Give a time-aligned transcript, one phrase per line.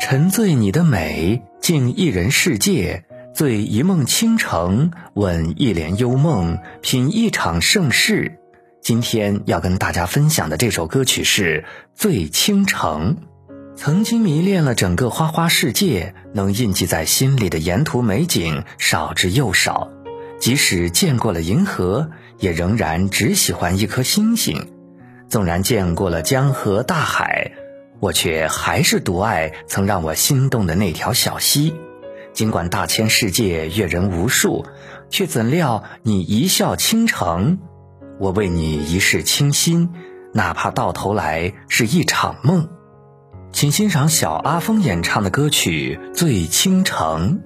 [0.00, 8.38] 沉醉你的美，敬一人世界，醉一梦倾城，吻一帘幽梦，品一场盛世。
[8.82, 13.16] 今天要跟大家分享的这首歌曲是《醉倾城》。
[13.76, 19.90] 曾经迷恋了整个花花世界，能印记在心里的沿途美景少之又少。
[20.40, 24.68] 即使见过了银河，也仍然只喜欢一颗星星。
[25.28, 27.52] 纵然见过了江河大海。
[28.04, 31.74] 我却还是独爱曾让我心动的那条小溪，
[32.34, 34.66] 尽管大千世界阅人无数，
[35.08, 37.60] 却怎料你一笑倾城。
[38.20, 39.88] 我为你一世倾心，
[40.34, 42.68] 哪怕到头来是一场梦。
[43.52, 47.40] 请欣赏小阿峰演唱的歌曲《醉倾城》。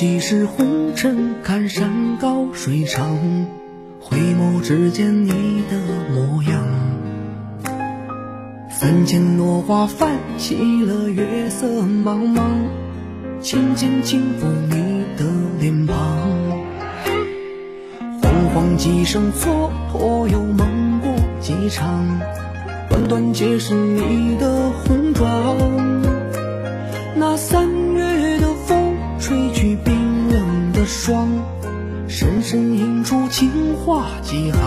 [0.00, 3.18] 几世红尘，看山高水长，
[4.00, 5.76] 回眸只见你的
[6.14, 6.66] 模样。
[8.70, 10.56] 三千落花泛起
[10.86, 12.40] 了月色茫茫，
[13.42, 15.94] 轻轻轻抚你的脸庞。
[18.22, 21.12] 煌煌几声蹉跎，又梦过
[21.42, 22.18] 几场，
[22.88, 25.58] 段段皆是你的红妆。
[27.16, 27.99] 那三月。
[32.50, 34.60] 深深印出情话几行。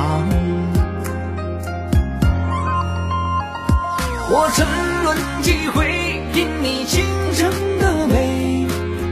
[4.29, 4.65] 我沉
[5.03, 8.65] 沦几回，因你倾城的美，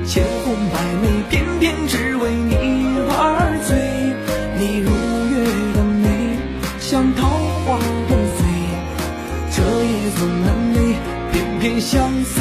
[0.06, 3.76] 千红百媚，偏偏只为你而醉。
[4.58, 4.90] 你如
[5.32, 6.38] 月的美，
[6.80, 7.28] 像桃
[7.66, 7.78] 花
[8.08, 8.40] 的醉，
[9.52, 10.96] 彻夜总难寐，
[11.34, 12.40] 偏偏相思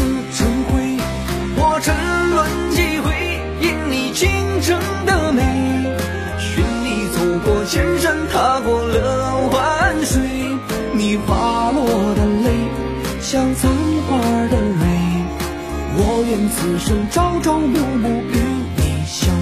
[7.70, 10.20] 千山，踏过了万水。
[10.92, 11.86] 你滑落
[12.16, 12.50] 的泪，
[13.20, 13.70] 像残
[14.08, 14.82] 花的蕊。
[15.94, 18.38] 我愿此生朝朝暮暮与
[18.74, 19.32] 你相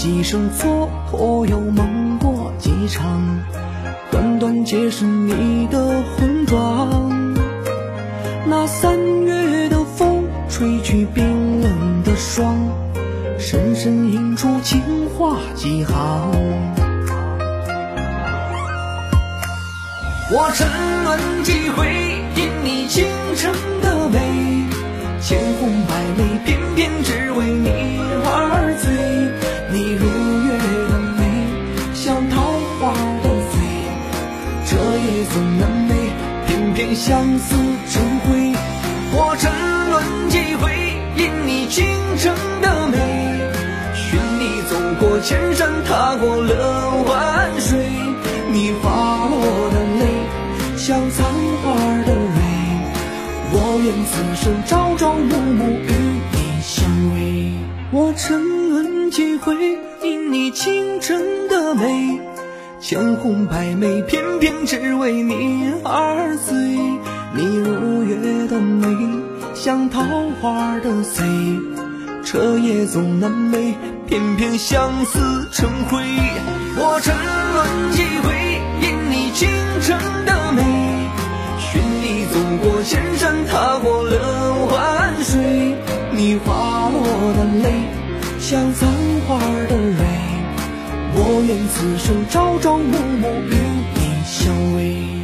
[0.00, 3.20] 几声蹉跎，又梦过几场，
[4.10, 7.36] 段段皆是你的红妆。
[8.46, 12.56] 那三月的风，吹去冰冷的霜，
[13.38, 14.80] 深深印出情
[15.18, 16.32] 话几行。
[20.32, 20.66] 我沉
[21.04, 21.86] 沦几回，
[22.36, 23.04] 因你倾
[23.36, 23.52] 城
[23.82, 24.18] 的美，
[25.20, 26.40] 千红百媚，
[45.22, 47.78] 千山，踏过了万水。
[48.52, 50.02] 你滑落的泪，
[50.76, 51.26] 像残
[51.62, 52.40] 花的蕊。
[53.52, 53.54] 我
[53.84, 54.12] 愿此
[54.44, 55.92] 生朝朝暮暮与
[56.32, 57.52] 你相偎。
[57.92, 59.00] 我沉沦。
[59.10, 59.56] 几回
[60.04, 62.20] 因你倾城的美，
[62.80, 66.56] 千红百媚，偏偏只为你而醉。
[67.34, 68.86] 你如月的美，
[69.52, 70.04] 像桃
[70.40, 71.26] 花的醉，
[72.24, 73.74] 彻夜总难寐，
[74.10, 76.02] 偏偏相思成灰。
[76.76, 79.48] 我沉沦几回因你倾
[79.82, 80.64] 城的美，
[81.60, 85.76] 寻你走过千山，踏过了万水。
[86.10, 87.70] 你滑落的泪。
[88.40, 88.88] 像残
[89.28, 89.38] 花
[89.68, 90.04] 的蕊，
[91.14, 93.54] 我愿此生朝朝暮暮与
[93.94, 95.19] 你相偎。